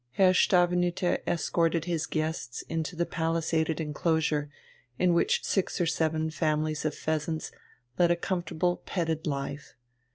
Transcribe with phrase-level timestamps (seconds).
[0.13, 4.49] Herr Stavenüter escorted his guests into the palisaded enclosure
[4.97, 7.51] in which six or seven families of pheasants
[7.99, 9.75] led a comfortable, petted life.